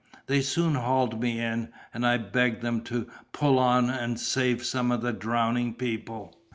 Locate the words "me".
1.21-1.39